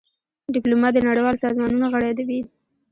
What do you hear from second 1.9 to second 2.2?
غړی